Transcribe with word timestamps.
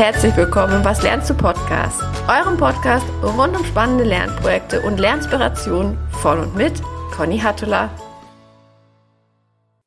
herzlich 0.00 0.34
willkommen 0.34 0.76
im 0.76 0.84
Was 0.86 1.02
lernst 1.02 1.28
du 1.28 1.34
Podcast, 1.34 2.02
eurem 2.26 2.56
Podcast 2.56 3.04
rund 3.22 3.54
um 3.54 3.62
spannende 3.66 4.04
Lernprojekte 4.04 4.80
und 4.80 4.98
Lernspirationen 4.98 5.98
von 6.22 6.40
und 6.40 6.56
mit 6.56 6.72
Conny 7.14 7.38
Hattula. 7.38 7.90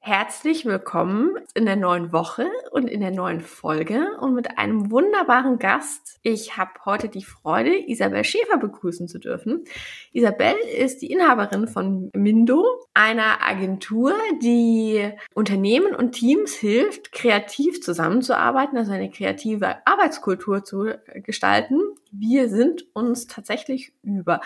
Herzlich 0.06 0.66
willkommen 0.66 1.38
in 1.54 1.66
der 1.66 1.78
neuen 1.78 2.12
Woche 2.12 2.46
und 2.72 2.90
in 2.90 3.00
der 3.00 3.12
neuen 3.12 3.40
Folge 3.40 4.18
und 4.20 4.34
mit 4.34 4.58
einem 4.58 4.92
wunderbaren 4.92 5.60
Gast. 5.60 6.20
Ich 6.24 6.58
habe 6.58 6.72
heute 6.84 7.08
die 7.08 7.24
Freude, 7.24 7.74
Isabel 7.90 8.26
Schäfer 8.26 8.58
begrüßen 8.58 9.08
zu 9.08 9.18
dürfen. 9.18 9.64
Isabel 10.12 10.55
ist 10.78 11.04
die 11.04 11.10
Inhaberin 11.10 11.70
von 11.70 12.10
Mindo, 12.13 12.66
einer 12.94 13.48
Agentur, 13.48 14.13
die 14.41 15.10
Unternehmen 15.36 15.96
und 15.96 16.12
Teams 16.12 16.54
hilft, 16.54 17.13
kreativ 17.13 17.82
zusammenzuarbeiten, 17.82 18.77
also 18.77 18.91
eine 18.91 19.10
kreative 19.10 19.88
Arbeitskultur 19.88 20.66
zu 20.66 20.96
gestalten. 21.13 21.80
Wir 22.16 22.48
sind 22.48 22.85
uns 22.94 23.26
tatsächlich 23.26 23.91
über 24.03 24.40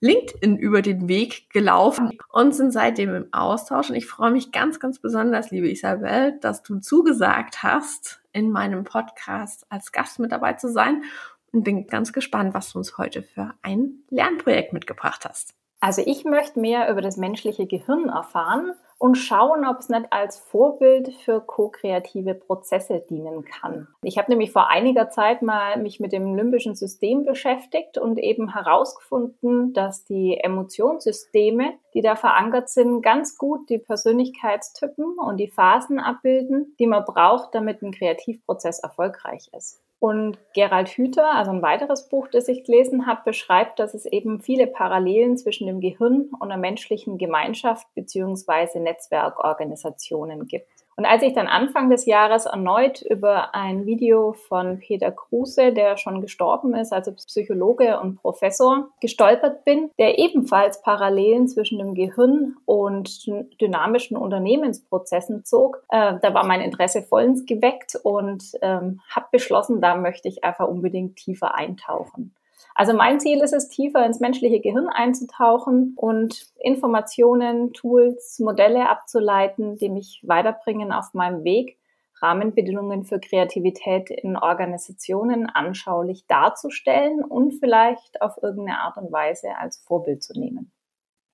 LinkedIn 0.00 0.58
über 0.58 0.82
den 0.82 1.08
Weg 1.08 1.48
gelaufen 1.48 2.18
und 2.28 2.54
sind 2.54 2.70
seitdem 2.70 3.14
im 3.14 3.32
Austausch. 3.32 3.88
Und 3.88 3.96
ich 3.96 4.04
freue 4.04 4.30
mich 4.30 4.52
ganz, 4.52 4.78
ganz 4.78 4.98
besonders, 4.98 5.50
liebe 5.50 5.70
Isabel, 5.70 6.38
dass 6.40 6.62
du 6.62 6.80
zugesagt 6.80 7.62
hast, 7.62 8.20
in 8.32 8.50
meinem 8.50 8.84
Podcast 8.84 9.64
als 9.70 9.90
Gast 9.90 10.18
mit 10.18 10.32
dabei 10.32 10.52
zu 10.52 10.70
sein. 10.70 11.04
Und 11.52 11.64
bin 11.64 11.86
ganz 11.86 12.12
gespannt, 12.12 12.52
was 12.52 12.72
du 12.72 12.78
uns 12.78 12.98
heute 12.98 13.22
für 13.22 13.54
ein 13.62 14.02
Lernprojekt 14.10 14.74
mitgebracht 14.74 15.24
hast. 15.26 15.54
Also 15.84 16.00
ich 16.06 16.24
möchte 16.24 16.58
mehr 16.58 16.90
über 16.90 17.02
das 17.02 17.18
menschliche 17.18 17.66
Gehirn 17.66 18.08
erfahren 18.08 18.72
und 18.96 19.16
schauen, 19.16 19.66
ob 19.66 19.80
es 19.80 19.90
nicht 19.90 20.06
als 20.14 20.38
Vorbild 20.38 21.12
für 21.12 21.42
ko-kreative 21.42 22.32
Prozesse 22.34 23.04
dienen 23.10 23.44
kann. 23.44 23.86
Ich 24.00 24.16
habe 24.16 24.30
nämlich 24.30 24.50
vor 24.50 24.70
einiger 24.70 25.10
Zeit 25.10 25.42
mal 25.42 25.76
mich 25.76 26.00
mit 26.00 26.12
dem 26.12 26.36
limbischen 26.36 26.74
System 26.74 27.26
beschäftigt 27.26 27.98
und 27.98 28.18
eben 28.18 28.54
herausgefunden, 28.54 29.74
dass 29.74 30.06
die 30.06 30.38
Emotionssysteme, 30.38 31.74
die 31.92 32.00
da 32.00 32.16
verankert 32.16 32.70
sind, 32.70 33.02
ganz 33.02 33.36
gut 33.36 33.68
die 33.68 33.76
Persönlichkeitstypen 33.76 35.18
und 35.18 35.36
die 35.36 35.48
Phasen 35.48 36.00
abbilden, 36.00 36.74
die 36.78 36.86
man 36.86 37.04
braucht, 37.04 37.54
damit 37.54 37.82
ein 37.82 37.92
Kreativprozess 37.92 38.78
erfolgreich 38.78 39.50
ist. 39.54 39.82
Und 40.04 40.36
Gerald 40.52 40.90
Hüther, 40.90 41.34
also 41.34 41.50
ein 41.50 41.62
weiteres 41.62 42.10
Buch, 42.10 42.28
das 42.28 42.46
ich 42.48 42.64
gelesen 42.64 43.06
habe, 43.06 43.22
beschreibt, 43.24 43.78
dass 43.78 43.94
es 43.94 44.04
eben 44.04 44.38
viele 44.38 44.66
Parallelen 44.66 45.38
zwischen 45.38 45.66
dem 45.66 45.80
Gehirn 45.80 46.28
und 46.38 46.50
der 46.50 46.58
menschlichen 46.58 47.16
Gemeinschaft 47.16 47.86
beziehungsweise 47.94 48.80
Netzwerkorganisationen 48.80 50.44
gibt. 50.46 50.68
Und 50.96 51.06
als 51.06 51.22
ich 51.22 51.32
dann 51.32 51.46
Anfang 51.46 51.90
des 51.90 52.06
Jahres 52.06 52.46
erneut 52.46 53.02
über 53.02 53.54
ein 53.54 53.86
Video 53.86 54.32
von 54.32 54.78
Peter 54.78 55.10
Kruse, 55.10 55.72
der 55.72 55.96
schon 55.96 56.20
gestorben 56.20 56.74
ist, 56.74 56.92
also 56.92 57.12
Psychologe 57.12 57.98
und 58.00 58.16
Professor, 58.16 58.88
gestolpert 59.00 59.64
bin, 59.64 59.90
der 59.98 60.18
ebenfalls 60.18 60.82
Parallelen 60.82 61.48
zwischen 61.48 61.78
dem 61.78 61.94
Gehirn 61.94 62.56
und 62.64 63.26
dynamischen 63.60 64.16
Unternehmensprozessen 64.16 65.44
zog, 65.44 65.82
äh, 65.90 66.14
da 66.22 66.34
war 66.34 66.44
mein 66.44 66.60
Interesse 66.60 67.02
vollends 67.02 67.44
geweckt 67.44 67.96
und 68.02 68.44
ähm, 68.62 69.00
habe 69.08 69.26
beschlossen, 69.32 69.80
da 69.80 69.96
möchte 69.96 70.28
ich 70.28 70.44
einfach 70.44 70.68
unbedingt 70.68 71.16
tiefer 71.16 71.54
eintauchen. 71.54 72.34
Also 72.74 72.92
mein 72.92 73.20
Ziel 73.20 73.40
ist 73.40 73.52
es, 73.52 73.68
tiefer 73.68 74.04
ins 74.04 74.18
menschliche 74.18 74.60
Gehirn 74.60 74.88
einzutauchen 74.88 75.94
und 75.96 76.48
Informationen, 76.58 77.72
Tools, 77.72 78.40
Modelle 78.40 78.88
abzuleiten, 78.88 79.76
die 79.76 79.88
mich 79.88 80.22
weiterbringen 80.26 80.90
auf 80.90 81.14
meinem 81.14 81.44
Weg, 81.44 81.78
Rahmenbedingungen 82.20 83.04
für 83.04 83.20
Kreativität 83.20 84.10
in 84.10 84.36
Organisationen 84.36 85.46
anschaulich 85.46 86.26
darzustellen 86.26 87.22
und 87.22 87.52
vielleicht 87.52 88.20
auf 88.20 88.42
irgendeine 88.42 88.80
Art 88.80 88.96
und 88.96 89.12
Weise 89.12 89.56
als 89.56 89.76
Vorbild 89.76 90.22
zu 90.24 90.38
nehmen. 90.38 90.73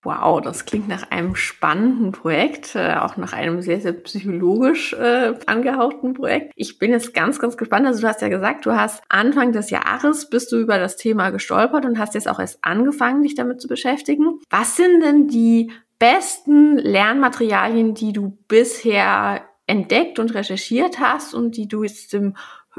Wow, 0.03 0.41
das 0.41 0.65
klingt 0.65 0.89
nach 0.89 1.11
einem 1.11 1.37
spannenden 1.37 2.13
Projekt, 2.13 2.75
äh, 2.75 2.95
auch 2.95 3.19
nach 3.19 3.35
einem 3.35 3.61
sehr, 3.61 3.83
sehr 3.83 3.93
psychologisch 3.93 4.95
äh, 4.95 5.35
angehauchten 5.45 6.15
Projekt. 6.15 6.53
Ich 6.57 6.79
bin 6.79 6.93
jetzt 6.93 7.13
ganz, 7.13 7.39
ganz 7.39 7.59
gespannt. 7.59 7.87
Also 7.87 8.01
du 8.01 8.09
hast 8.09 8.23
ja 8.23 8.29
gesagt, 8.29 8.65
du 8.65 8.73
hast 8.73 9.03
Anfang 9.11 9.53
des 9.53 9.69
Jahres 9.69 10.31
bist 10.31 10.53
du 10.53 10.57
über 10.57 10.79
das 10.79 10.97
Thema 10.97 11.29
gestolpert 11.29 11.85
und 11.85 11.99
hast 11.99 12.15
jetzt 12.15 12.29
auch 12.29 12.39
erst 12.39 12.61
angefangen, 12.63 13.23
dich 13.23 13.35
damit 13.35 13.61
zu 13.61 13.69
beschäftigen. 13.69 14.41
Was 14.49 14.77
sind 14.77 15.03
denn 15.03 15.29
die 15.29 15.71
besten 15.99 16.79
Lernmaterialien, 16.79 17.93
die 17.93 18.15
du 18.15 18.39
bisher 18.49 19.43
entdeckt 19.67 20.19
und 20.19 20.35
recherchiert 20.35 20.99
hast 20.99 21.35
und 21.35 21.59
die 21.59 21.69
du 21.69 21.83
jetzt 21.83 22.15
dem 22.15 22.37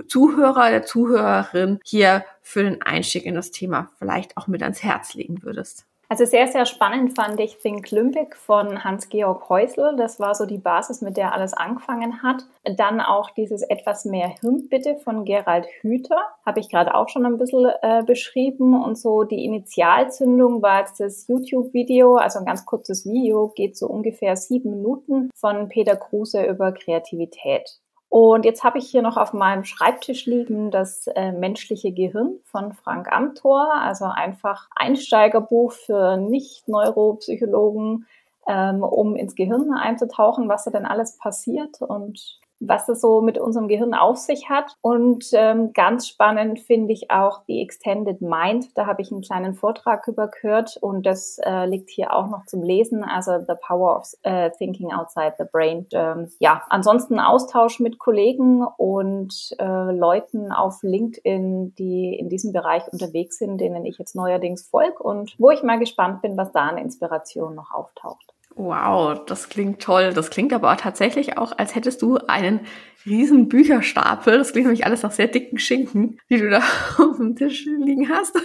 Zuhörer, 0.08 0.72
der 0.72 0.84
Zuhörerin 0.84 1.80
hier 1.84 2.26
für 2.42 2.64
den 2.64 2.82
Einstieg 2.82 3.26
in 3.26 3.36
das 3.36 3.52
Thema 3.52 3.92
vielleicht 4.00 4.38
auch 4.38 4.48
mit 4.48 4.64
ans 4.64 4.82
Herz 4.82 5.14
legen 5.14 5.44
würdest? 5.44 5.86
Also 6.12 6.26
sehr, 6.26 6.46
sehr 6.48 6.66
spannend 6.66 7.16
fand 7.16 7.40
ich 7.40 7.60
Think 7.60 7.90
Lympic 7.90 8.36
von 8.36 8.84
Hans-Georg 8.84 9.48
Häusl. 9.48 9.96
Das 9.96 10.20
war 10.20 10.36
so 10.36 10.46
die 10.46 10.58
Basis, 10.58 11.00
mit 11.00 11.16
der 11.16 11.34
alles 11.34 11.54
angefangen 11.54 12.22
hat. 12.22 12.44
Dann 12.66 13.00
auch 13.00 13.30
dieses 13.30 13.62
etwas 13.62 14.04
mehr 14.04 14.28
Hirn 14.28 14.68
bitte 14.68 14.98
von 14.98 15.24
Gerald 15.24 15.68
Hüther. 15.80 16.22
Habe 16.46 16.60
ich 16.60 16.68
gerade 16.68 16.96
auch 16.96 17.08
schon 17.08 17.26
ein 17.26 17.38
bisschen 17.38 17.72
äh, 17.82 18.04
beschrieben. 18.04 18.74
Und 18.84 18.98
so 18.98 19.24
die 19.24 19.46
Initialzündung 19.46 20.62
war 20.62 20.80
jetzt 20.80 21.00
das 21.00 21.30
YouTube-Video, 21.30 22.18
also 22.18 22.40
ein 22.40 22.46
ganz 22.46 22.66
kurzes 22.66 23.06
Video, 23.06 23.48
geht 23.56 23.78
so 23.78 23.88
ungefähr 23.88 24.36
sieben 24.36 24.72
Minuten 24.72 25.30
von 25.34 25.70
Peter 25.70 25.96
Kruse 25.96 26.44
über 26.44 26.74
Kreativität. 26.74 27.80
Und 28.12 28.44
jetzt 28.44 28.66
habe 28.66 28.78
ich 28.78 28.90
hier 28.90 29.02
noch 29.02 29.16
auf 29.16 29.32
meinem 29.32 29.64
Schreibtisch 29.64 30.26
liegen 30.26 30.70
das 30.70 31.08
äh, 31.08 31.32
menschliche 31.32 31.94
Gehirn 31.94 32.42
von 32.44 32.74
Frank 32.74 33.10
Amthor, 33.10 33.74
also 33.74 34.04
einfach 34.04 34.68
Einsteigerbuch 34.76 35.72
für 35.72 36.18
Nicht-Neuropsychologen, 36.18 38.06
ähm, 38.50 38.84
um 38.84 39.16
ins 39.16 39.36
Gehirn 39.36 39.72
einzutauchen, 39.72 40.50
was 40.50 40.66
da 40.66 40.72
denn 40.72 40.86
alles 40.86 41.18
passiert. 41.20 41.82
Und 41.82 42.38
was 42.62 42.88
es 42.88 43.02
so 43.02 43.22
mit 43.22 43.38
unserem 43.38 43.68
Gehirn 43.68 43.94
auf 43.94 44.18
sich 44.18 44.50
hat. 44.50 44.78
Und 44.82 45.30
ähm, 45.34 45.74
ganz 45.74 46.08
spannend 46.08 46.60
finde 46.60 46.94
ich 46.94 47.12
auch 47.12 47.44
die 47.46 47.62
Extended 47.62 48.22
Mind. 48.22 48.78
Da 48.78 48.86
habe 48.86 49.02
ich 49.02 49.12
einen 49.12 49.22
kleinen 49.22 49.56
Vortrag 49.56 50.08
übergehört 50.08 50.78
und 50.80 51.06
das 51.06 51.40
äh, 51.44 51.66
liegt 51.66 51.90
hier 51.90 52.14
auch 52.14 52.28
noch 52.28 52.46
zum 52.46 52.62
Lesen. 52.62 53.04
Also 53.04 53.40
The 53.40 53.56
Power 53.60 53.98
of 53.98 54.14
äh, 54.22 54.52
Thinking 54.52 54.94
Outside 54.94 55.34
the 55.38 55.46
Brain. 55.52 55.88
Ähm, 55.94 56.32
ja, 56.40 56.62
ansonsten 56.70 57.20
Austausch 57.20 57.80
mit 57.80 57.98
Kollegen 57.98 58.64
und 58.78 59.56
äh, 59.60 59.92
Leuten 59.92 60.52
auf 60.52 60.84
LinkedIn, 60.84 61.74
die 61.76 62.16
in 62.16 62.30
diesem 62.30 62.54
Bereich 62.54 62.88
unterwegs 62.92 63.38
sind, 63.38 63.60
denen 63.60 63.86
ich 63.86 63.98
jetzt 63.98 64.16
neuerdings 64.16 64.68
folge 64.68 65.02
und 65.02 65.36
wo 65.40 65.50
ich 65.50 65.64
mal 65.64 65.80
gespannt 65.80 66.22
bin, 66.22 66.38
was 66.38 66.52
da 66.52 66.68
an 66.68 66.78
Inspiration 66.78 67.56
noch 67.56 67.72
auftaucht. 67.72 68.34
Wow, 68.56 69.26
das 69.26 69.50
klingt 69.50 69.82
toll. 69.82 70.12
Das 70.14 70.30
klingt 70.30 70.54
aber 70.54 70.76
tatsächlich 70.78 71.38
auch, 71.38 71.58
als 71.58 71.76
hättest 71.76 72.02
du 72.02 72.18
einen 72.18 72.62
riesen 73.06 73.48
Bücherstapel. 73.48 74.38
Das 74.38 74.52
klingt 74.52 74.68
nämlich 74.68 74.86
alles 74.86 75.04
nach 75.04 75.12
sehr 75.12 75.28
dicken 75.28 75.58
Schinken, 75.58 76.20
die 76.30 76.38
du 76.38 76.50
da 76.50 76.60
auf 76.98 77.18
dem 77.18 77.36
Tisch 77.36 77.66
liegen 77.66 78.10
hast. 78.10 78.38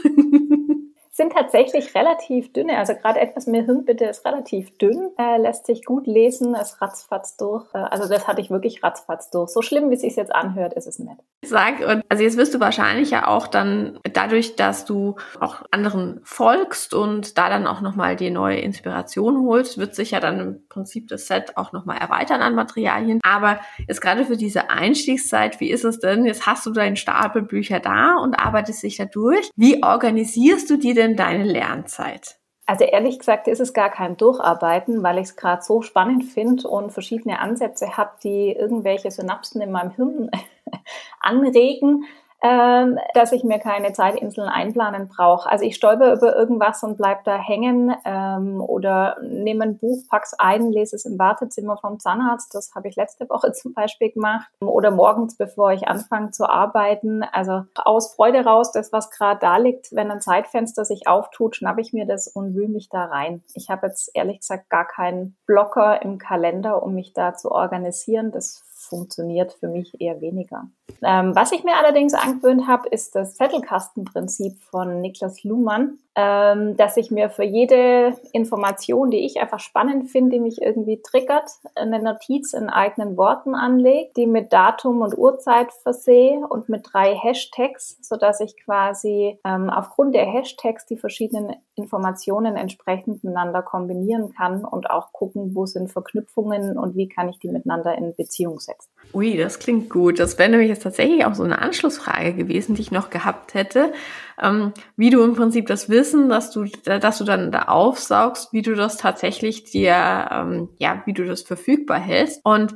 Sind 1.16 1.32
tatsächlich 1.32 1.94
relativ 1.94 2.52
dünne. 2.52 2.76
Also 2.76 2.94
gerade 2.94 3.20
etwas 3.20 3.46
mehr 3.46 3.64
Hirnbitte 3.64 4.04
ist 4.04 4.24
relativ 4.26 4.76
dünn, 4.76 5.10
äh, 5.18 5.38
lässt 5.38 5.66
sich 5.66 5.84
gut 5.84 6.06
lesen, 6.06 6.54
ist 6.54 6.82
ratzfatz 6.82 7.36
durch. 7.36 7.64
Äh, 7.72 7.78
also 7.78 8.08
das 8.08 8.28
hatte 8.28 8.40
ich 8.40 8.50
wirklich 8.50 8.82
ratzfatz 8.82 9.30
durch. 9.30 9.50
So 9.50 9.62
schlimm, 9.62 9.90
wie 9.90 9.94
es 9.94 10.02
sich 10.02 10.16
jetzt 10.16 10.34
anhört, 10.34 10.74
ist 10.74 10.86
es 10.86 10.98
nicht. 10.98 11.16
Sag, 11.42 11.80
und 11.80 12.02
also 12.08 12.22
jetzt 12.22 12.36
wirst 12.36 12.54
du 12.54 12.60
wahrscheinlich 12.60 13.10
ja 13.10 13.28
auch 13.28 13.46
dann 13.46 13.98
dadurch, 14.12 14.56
dass 14.56 14.84
du 14.84 15.16
auch 15.40 15.62
anderen 15.70 16.20
folgst 16.24 16.92
und 16.92 17.38
da 17.38 17.48
dann 17.48 17.66
auch 17.66 17.80
nochmal 17.80 18.16
die 18.16 18.30
neue 18.30 18.58
Inspiration 18.58 19.46
holst, 19.46 19.78
wird 19.78 19.94
sich 19.94 20.10
ja 20.10 20.20
dann 20.20 20.40
im 20.40 20.68
Prinzip 20.68 21.08
das 21.08 21.26
Set 21.26 21.56
auch 21.56 21.72
nochmal 21.72 21.98
erweitern 21.98 22.42
an 22.42 22.54
Materialien. 22.54 23.20
Aber 23.22 23.60
jetzt 23.88 24.00
gerade 24.00 24.24
für 24.24 24.36
diese 24.36 24.70
Einstiegszeit, 24.70 25.60
wie 25.60 25.70
ist 25.70 25.84
es 25.84 25.98
denn? 25.98 26.26
Jetzt 26.26 26.46
hast 26.46 26.66
du 26.66 26.72
deinen 26.72 26.96
Stapel 26.96 27.42
Bücher 27.42 27.80
da 27.80 28.16
und 28.16 28.34
arbeitest 28.34 28.82
dich 28.82 28.96
da 28.96 29.06
durch. 29.06 29.50
Wie 29.56 29.82
organisierst 29.82 30.68
du 30.68 30.76
die 30.76 30.94
denn 30.94 31.05
denn 31.06 31.16
deine 31.16 31.44
Lernzeit? 31.44 32.36
Also 32.66 32.84
ehrlich 32.84 33.20
gesagt 33.20 33.46
ist 33.46 33.60
es 33.60 33.72
gar 33.72 33.90
kein 33.90 34.16
Durcharbeiten, 34.16 35.02
weil 35.04 35.18
ich 35.18 35.28
es 35.28 35.36
gerade 35.36 35.62
so 35.62 35.82
spannend 35.82 36.24
finde 36.24 36.66
und 36.68 36.90
verschiedene 36.90 37.38
Ansätze 37.38 37.96
habe, 37.96 38.10
die 38.24 38.50
irgendwelche 38.52 39.10
Synapsen 39.10 39.60
in 39.60 39.70
meinem 39.70 39.92
Hirn 39.92 40.30
anregen 41.20 42.04
ähm, 42.42 42.98
dass 43.14 43.32
ich 43.32 43.44
mir 43.44 43.58
keine 43.58 43.92
Zeitinseln 43.92 44.48
einplanen 44.48 45.08
brauche. 45.08 45.48
Also 45.50 45.64
ich 45.64 45.76
stolper 45.76 46.12
über 46.12 46.36
irgendwas 46.36 46.82
und 46.82 46.96
bleib 46.96 47.24
da 47.24 47.36
hängen 47.36 47.94
ähm, 48.04 48.60
oder 48.60 49.16
nehme 49.22 49.64
ein 49.64 49.78
Buch, 49.78 50.04
pack's 50.10 50.34
ein, 50.38 50.70
lese 50.70 50.96
es 50.96 51.06
im 51.06 51.18
Wartezimmer 51.18 51.78
vom 51.78 51.98
Zahnarzt. 51.98 52.54
Das 52.54 52.74
habe 52.74 52.88
ich 52.88 52.96
letzte 52.96 53.28
Woche 53.30 53.52
zum 53.52 53.72
Beispiel 53.72 54.12
gemacht. 54.12 54.48
Oder 54.60 54.90
morgens, 54.90 55.36
bevor 55.36 55.72
ich 55.72 55.88
anfange 55.88 56.30
zu 56.30 56.48
arbeiten. 56.48 57.22
Also 57.22 57.62
aus 57.74 58.14
Freude 58.14 58.44
raus, 58.44 58.70
das, 58.72 58.92
was 58.92 59.10
gerade 59.10 59.40
da 59.40 59.56
liegt, 59.56 59.92
wenn 59.92 60.10
ein 60.10 60.20
Zeitfenster 60.20 60.84
sich 60.84 61.08
auftut, 61.08 61.56
schnappe 61.56 61.80
ich 61.80 61.92
mir 61.92 62.06
das 62.06 62.28
und 62.28 62.54
wühle 62.54 62.68
mich 62.68 62.88
da 62.88 63.06
rein. 63.06 63.42
Ich 63.54 63.70
habe 63.70 63.86
jetzt 63.86 64.10
ehrlich 64.14 64.40
gesagt 64.40 64.68
gar 64.68 64.86
keinen 64.86 65.36
Blocker 65.46 66.02
im 66.02 66.18
Kalender, 66.18 66.82
um 66.82 66.94
mich 66.94 67.12
da 67.12 67.34
zu 67.34 67.50
organisieren. 67.50 68.30
Das 68.30 68.62
funktioniert 68.74 69.54
für 69.54 69.68
mich 69.68 70.00
eher 70.00 70.20
weniger. 70.20 70.68
Ähm, 71.02 71.34
was 71.34 71.52
ich 71.52 71.64
mir 71.64 71.76
allerdings 71.76 72.14
angewöhnt 72.14 72.66
habe, 72.66 72.88
ist 72.88 73.14
das 73.14 73.34
Zettelkastenprinzip 73.34 74.60
von 74.62 75.00
Niklas 75.00 75.44
Luhmann, 75.44 75.98
ähm, 76.14 76.76
dass 76.76 76.96
ich 76.96 77.10
mir 77.10 77.28
für 77.28 77.44
jede 77.44 78.16
Information, 78.32 79.10
die 79.10 79.26
ich 79.26 79.38
einfach 79.38 79.60
spannend 79.60 80.10
finde, 80.10 80.36
die 80.36 80.40
mich 80.40 80.62
irgendwie 80.62 81.02
triggert, 81.02 81.50
eine 81.74 82.02
Notiz 82.02 82.54
in 82.54 82.70
eigenen 82.70 83.16
Worten 83.16 83.54
anlege, 83.54 84.10
die 84.16 84.26
mit 84.26 84.52
Datum 84.52 85.02
und 85.02 85.16
Uhrzeit 85.16 85.72
versehe 85.82 86.46
und 86.48 86.68
mit 86.68 86.86
drei 86.90 87.14
Hashtags, 87.14 87.98
so 88.00 88.16
dass 88.16 88.40
ich 88.40 88.56
quasi 88.64 89.38
ähm, 89.44 89.68
aufgrund 89.68 90.14
der 90.14 90.24
Hashtags 90.24 90.86
die 90.86 90.96
verschiedenen 90.96 91.54
Informationen 91.74 92.56
entsprechend 92.56 93.22
miteinander 93.22 93.60
kombinieren 93.60 94.32
kann 94.32 94.64
und 94.64 94.88
auch 94.90 95.12
gucken, 95.12 95.54
wo 95.54 95.66
sind 95.66 95.92
Verknüpfungen 95.92 96.78
und 96.78 96.96
wie 96.96 97.08
kann 97.08 97.28
ich 97.28 97.38
die 97.38 97.48
miteinander 97.48 97.96
in 97.98 98.14
Beziehung 98.16 98.58
setzen. 98.60 98.88
Ui, 99.12 99.36
das 99.36 99.58
klingt 99.58 99.90
gut. 99.90 100.18
Das 100.18 100.38
wäre 100.38 100.48
nämlich 100.48 100.70
jetzt 100.76 100.84
tatsächlich 100.84 101.24
auch 101.24 101.34
so 101.34 101.42
eine 101.42 101.60
Anschlussfrage 101.60 102.34
gewesen, 102.34 102.74
die 102.74 102.82
ich 102.82 102.90
noch 102.90 103.10
gehabt 103.10 103.54
hätte, 103.54 103.92
ähm, 104.40 104.72
wie 104.96 105.10
du 105.10 105.22
im 105.22 105.34
Prinzip 105.34 105.66
das 105.66 105.88
Wissen, 105.88 106.28
dass 106.28 106.50
du, 106.50 106.64
dass 106.84 107.18
du 107.18 107.24
dann 107.24 107.50
da 107.50 107.62
aufsaugst, 107.62 108.52
wie 108.52 108.62
du 108.62 108.74
das 108.74 108.96
tatsächlich 108.96 109.64
dir, 109.64 110.28
ähm, 110.30 110.68
ja, 110.78 111.02
wie 111.06 111.12
du 111.12 111.24
das 111.24 111.42
verfügbar 111.42 111.98
hältst. 111.98 112.40
Und 112.44 112.74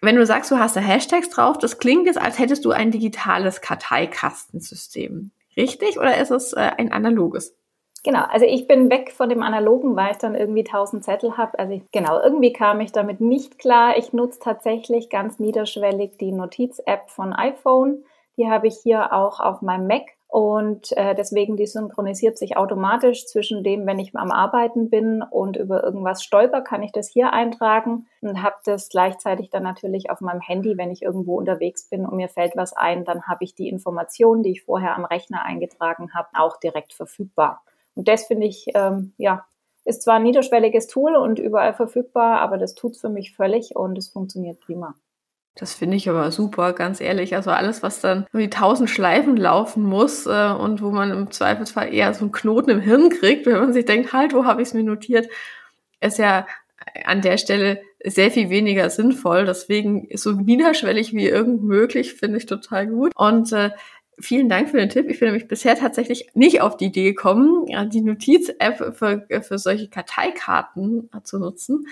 wenn 0.00 0.16
du 0.16 0.24
sagst, 0.24 0.50
du 0.50 0.58
hast 0.58 0.76
da 0.76 0.80
Hashtags 0.80 1.30
drauf, 1.30 1.58
das 1.58 1.78
klingt 1.78 2.06
jetzt, 2.06 2.20
als 2.20 2.38
hättest 2.38 2.64
du 2.64 2.70
ein 2.70 2.90
digitales 2.90 3.60
Karteikastensystem. 3.60 5.32
Richtig? 5.56 5.98
Oder 5.98 6.18
ist 6.18 6.30
es 6.30 6.52
äh, 6.52 6.70
ein 6.76 6.92
analoges? 6.92 7.57
Genau, 8.04 8.24
also 8.30 8.46
ich 8.46 8.66
bin 8.68 8.90
weg 8.90 9.12
von 9.12 9.28
dem 9.28 9.42
Analogen, 9.42 9.96
weil 9.96 10.12
ich 10.12 10.18
dann 10.18 10.34
irgendwie 10.34 10.64
tausend 10.64 11.04
Zettel 11.04 11.36
habe. 11.36 11.58
Also 11.58 11.74
ich, 11.74 11.82
genau, 11.90 12.20
irgendwie 12.22 12.52
kam 12.52 12.80
ich 12.80 12.92
damit 12.92 13.20
nicht 13.20 13.58
klar. 13.58 13.96
Ich 13.96 14.12
nutze 14.12 14.38
tatsächlich 14.38 15.10
ganz 15.10 15.38
niederschwellig 15.38 16.16
die 16.18 16.32
Notiz-App 16.32 17.10
von 17.10 17.32
iPhone. 17.32 18.04
Die 18.36 18.48
habe 18.48 18.68
ich 18.68 18.78
hier 18.82 19.12
auch 19.12 19.40
auf 19.40 19.62
meinem 19.62 19.88
Mac 19.88 20.06
und 20.28 20.96
äh, 20.96 21.14
deswegen 21.14 21.56
die 21.56 21.66
synchronisiert 21.66 22.38
sich 22.38 22.56
automatisch 22.56 23.26
zwischen 23.26 23.64
dem, 23.64 23.84
wenn 23.86 23.98
ich 23.98 24.14
am 24.14 24.30
Arbeiten 24.30 24.90
bin 24.90 25.22
und 25.22 25.56
über 25.56 25.82
irgendwas 25.82 26.22
stolper, 26.22 26.60
kann 26.60 26.82
ich 26.82 26.92
das 26.92 27.08
hier 27.08 27.32
eintragen 27.32 28.06
und 28.20 28.42
habe 28.42 28.56
das 28.64 28.90
gleichzeitig 28.90 29.50
dann 29.50 29.62
natürlich 29.64 30.10
auf 30.10 30.20
meinem 30.20 30.42
Handy, 30.42 30.76
wenn 30.76 30.90
ich 30.92 31.02
irgendwo 31.02 31.36
unterwegs 31.36 31.88
bin 31.88 32.06
und 32.06 32.16
mir 32.16 32.28
fällt 32.28 32.56
was 32.56 32.74
ein, 32.74 33.04
dann 33.04 33.24
habe 33.26 33.42
ich 33.42 33.54
die 33.54 33.68
Informationen, 33.68 34.42
die 34.42 34.52
ich 34.52 34.62
vorher 34.62 34.94
am 34.94 35.06
Rechner 35.06 35.44
eingetragen 35.44 36.14
habe, 36.14 36.28
auch 36.34 36.58
direkt 36.58 36.92
verfügbar. 36.92 37.62
Und 37.98 38.06
das 38.06 38.26
finde 38.26 38.46
ich, 38.46 38.66
ähm, 38.74 39.12
ja, 39.18 39.44
ist 39.84 40.02
zwar 40.02 40.14
ein 40.14 40.22
niederschwelliges 40.22 40.86
Tool 40.86 41.16
und 41.16 41.40
überall 41.40 41.74
verfügbar, 41.74 42.40
aber 42.40 42.56
das 42.56 42.76
tut's 42.76 43.00
für 43.00 43.08
mich 43.08 43.34
völlig 43.34 43.74
und 43.74 43.98
es 43.98 44.08
funktioniert 44.08 44.60
prima. 44.60 44.94
Das 45.56 45.74
finde 45.74 45.96
ich 45.96 46.08
aber 46.08 46.30
super, 46.30 46.74
ganz 46.74 47.00
ehrlich. 47.00 47.34
Also 47.34 47.50
alles, 47.50 47.82
was 47.82 48.00
dann 48.00 48.24
wie 48.30 48.48
tausend 48.48 48.88
Schleifen 48.88 49.36
laufen 49.36 49.82
muss 49.82 50.26
äh, 50.26 50.52
und 50.52 50.80
wo 50.80 50.92
man 50.92 51.10
im 51.10 51.32
Zweifelsfall 51.32 51.92
eher 51.92 52.14
so 52.14 52.20
einen 52.20 52.30
Knoten 52.30 52.70
im 52.70 52.80
Hirn 52.80 53.10
kriegt, 53.10 53.46
wenn 53.46 53.58
man 53.58 53.72
sich 53.72 53.84
denkt, 53.84 54.12
halt, 54.12 54.32
wo 54.32 54.44
habe 54.44 54.62
ich 54.62 54.68
es 54.68 54.74
mir 54.74 54.84
notiert, 54.84 55.28
ist 56.00 56.18
ja 56.18 56.46
an 57.04 57.20
der 57.20 57.36
Stelle 57.36 57.82
sehr 58.04 58.30
viel 58.30 58.48
weniger 58.48 58.90
sinnvoll. 58.90 59.44
Deswegen 59.44 60.06
so 60.14 60.30
niederschwellig 60.30 61.12
wie 61.14 61.26
irgend 61.26 61.64
möglich 61.64 62.14
finde 62.14 62.38
ich 62.38 62.46
total 62.46 62.86
gut. 62.86 63.10
Und 63.16 63.52
äh, 63.52 63.70
Vielen 64.20 64.48
Dank 64.48 64.70
für 64.70 64.78
den 64.78 64.88
Tipp. 64.88 65.08
Ich 65.08 65.20
bin 65.20 65.28
nämlich 65.28 65.48
bisher 65.48 65.76
tatsächlich 65.76 66.30
nicht 66.34 66.60
auf 66.60 66.76
die 66.76 66.86
Idee 66.86 67.04
gekommen, 67.04 67.66
die 67.90 68.00
Notiz-App 68.00 68.96
für, 68.96 69.26
für 69.42 69.58
solche 69.58 69.88
Karteikarten 69.88 71.08
zu 71.22 71.38
nutzen, 71.38 71.86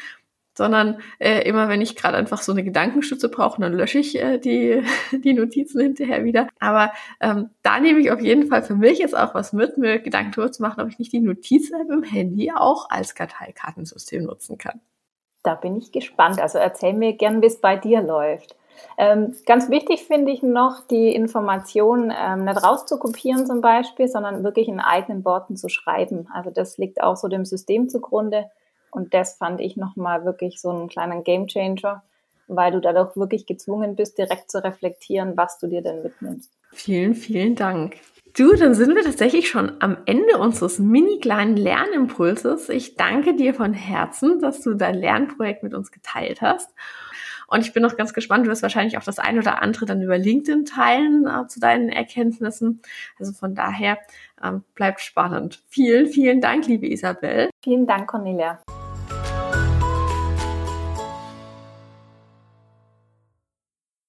sondern 0.57 0.99
äh, 1.19 1.47
immer 1.47 1.69
wenn 1.69 1.83
ich 1.83 1.97
gerade 1.97 2.17
einfach 2.17 2.41
so 2.41 2.53
eine 2.53 2.65
Gedankenstütze 2.65 3.29
brauche, 3.29 3.61
dann 3.61 3.75
lösche 3.75 3.99
ich 3.99 4.19
äh, 4.19 4.39
die, 4.39 4.83
die 5.13 5.35
Notizen 5.35 5.81
hinterher 5.81 6.25
wieder. 6.25 6.49
Aber 6.59 6.93
ähm, 7.21 7.51
da 7.63 7.79
nehme 7.79 8.01
ich 8.01 8.11
auf 8.11 8.21
jeden 8.21 8.49
Fall 8.49 8.63
für 8.63 8.75
mich 8.75 8.99
jetzt 8.99 9.17
auch 9.17 9.35
was 9.35 9.53
mit, 9.53 9.77
mir 9.77 9.99
Gedanken 9.99 10.33
darüber 10.33 10.51
zu 10.51 10.63
machen, 10.63 10.81
ob 10.81 10.89
ich 10.89 10.99
nicht 10.99 11.13
die 11.13 11.21
Notiz-App 11.21 11.91
im 11.91 12.03
Handy 12.03 12.51
auch 12.55 12.89
als 12.91 13.15
Karteikartensystem 13.15 14.25
nutzen 14.25 14.59
kann. 14.59 14.81
Da 15.43 15.55
bin 15.55 15.77
ich 15.77 15.93
gespannt. 15.93 16.41
Also 16.41 16.59
erzähl 16.59 16.95
mir 16.95 17.13
gern, 17.13 17.43
wie 17.43 17.47
es 17.47 17.61
bei 17.61 17.77
dir 17.77 18.03
läuft. 18.03 18.57
Ähm, 18.99 19.35
ganz 19.47 19.71
wichtig 19.71 20.05
finde 20.05 20.33
ich 20.33 20.43
noch, 20.43 20.87
die 20.87 21.15
Informationen 21.15 22.13
ähm, 22.17 22.45
nicht 22.45 22.63
rauszukopieren 22.63 23.47
zum 23.47 23.61
Beispiel, 23.61 24.09
sondern 24.09 24.45
wirklich 24.45 24.69
in 24.69 24.81
eigenen 24.81 25.25
Worten 25.25 25.57
zu 25.57 25.69
schreiben. 25.69 26.29
Also 26.33 26.51
das 26.51 26.79
liegt 26.79 27.03
auch 27.03 27.17
so 27.17 27.29
dem 27.29 27.45
System 27.45 27.89
zugrunde. 27.89 28.51
Und 28.91 29.13
das 29.13 29.37
fand 29.37 29.61
ich 29.61 29.77
nochmal 29.77 30.25
wirklich 30.25 30.61
so 30.61 30.71
einen 30.71 30.89
kleinen 30.89 31.23
Gamechanger, 31.23 32.03
weil 32.49 32.73
du 32.73 32.81
dadurch 32.81 33.17
wirklich 33.17 33.47
gezwungen 33.47 33.97
bist, 33.97 34.19
direkt 34.19 34.51
zu 34.51 34.63
reflektieren, 34.63 35.37
was 35.37 35.59
du 35.59 35.67
dir 35.67 35.83
denn 35.83 36.03
mitnimmst. 36.03 36.51
Vielen, 36.73 37.15
vielen 37.15 37.57
Dank. 37.57 37.97
Du, 38.37 38.55
dann 38.55 38.75
sind 38.75 38.95
wir 38.95 39.03
tatsächlich 39.03 39.49
schon 39.49 39.73
am 39.81 39.97
Ende 40.05 40.37
unseres 40.37 40.79
mini 40.79 41.21
kleinen 41.21 41.57
Lernimpulses. 41.57 42.69
Ich 42.69 42.95
danke 42.95 43.35
dir 43.35 43.55
von 43.55 43.73
Herzen, 43.73 44.41
dass 44.41 44.61
du 44.61 44.75
dein 44.75 44.95
Lernprojekt 44.95 45.63
mit 45.63 45.73
uns 45.73 45.91
geteilt 45.91 46.43
hast. 46.43 46.71
Und 47.47 47.61
ich 47.61 47.73
bin 47.73 47.83
noch 47.83 47.97
ganz 47.97 48.13
gespannt, 48.13 48.47
du 48.47 48.51
wirst 48.51 48.63
wahrscheinlich 48.63 48.99
auch 48.99 49.05
das 49.05 49.19
ein 49.19 49.39
oder 49.39 49.63
andere 49.63 49.87
dann 49.87 50.03
über 50.03 50.19
LinkedIn 50.19 50.65
teilen 50.65 51.27
äh, 51.27 51.47
zu 51.47 51.61
deinen 51.61 51.89
Erkenntnissen. 51.89 52.83
Also 53.19 53.33
von 53.33 53.55
daher 53.55 53.99
ähm, 54.43 54.65
bleibt 54.75 55.01
spannend. 55.01 55.63
Vielen, 55.69 56.09
vielen 56.09 56.41
Dank, 56.41 56.67
liebe 56.67 56.91
Isabel. 56.91 57.51
Vielen 57.63 57.87
Dank, 57.87 58.09
Cornelia. 58.09 58.59